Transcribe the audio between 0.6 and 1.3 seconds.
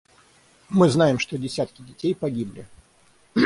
Мы знаем,